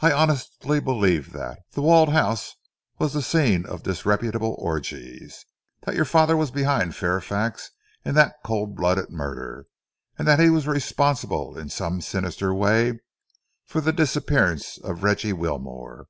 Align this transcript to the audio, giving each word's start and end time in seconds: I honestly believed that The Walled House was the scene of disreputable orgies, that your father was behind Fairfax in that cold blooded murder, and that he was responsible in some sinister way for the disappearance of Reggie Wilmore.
I 0.00 0.12
honestly 0.12 0.78
believed 0.78 1.32
that 1.32 1.60
The 1.72 1.80
Walled 1.80 2.10
House 2.10 2.52
was 2.98 3.14
the 3.14 3.22
scene 3.22 3.64
of 3.64 3.82
disreputable 3.82 4.54
orgies, 4.58 5.46
that 5.86 5.94
your 5.94 6.04
father 6.04 6.36
was 6.36 6.50
behind 6.50 6.94
Fairfax 6.94 7.70
in 8.04 8.14
that 8.14 8.34
cold 8.44 8.76
blooded 8.76 9.08
murder, 9.08 9.64
and 10.18 10.28
that 10.28 10.38
he 10.38 10.50
was 10.50 10.66
responsible 10.68 11.56
in 11.56 11.70
some 11.70 12.02
sinister 12.02 12.52
way 12.52 13.00
for 13.64 13.80
the 13.80 13.90
disappearance 13.90 14.76
of 14.76 15.02
Reggie 15.02 15.32
Wilmore. 15.32 16.08